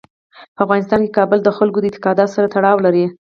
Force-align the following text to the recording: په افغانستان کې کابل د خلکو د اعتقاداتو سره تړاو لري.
په 0.55 0.59
افغانستان 0.65 0.99
کې 1.03 1.15
کابل 1.17 1.39
د 1.43 1.49
خلکو 1.57 1.77
د 1.79 1.85
اعتقاداتو 1.87 2.33
سره 2.35 2.47
تړاو 2.55 2.83
لري. 2.85 3.05